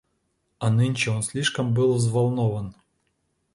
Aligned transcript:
А 0.57 0.71
нынче 0.71 1.11
он 1.11 1.21
слишком 1.21 1.75
был 1.75 1.93
взволнован. 1.93 2.73